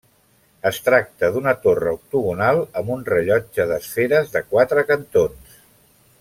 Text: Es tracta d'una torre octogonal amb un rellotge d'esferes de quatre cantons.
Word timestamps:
Es 0.69 0.77
tracta 0.85 1.29
d'una 1.35 1.53
torre 1.65 1.93
octogonal 1.97 2.63
amb 2.81 2.91
un 2.95 3.05
rellotge 3.11 3.69
d'esferes 3.73 4.35
de 4.39 4.43
quatre 4.55 4.87
cantons. 4.95 5.63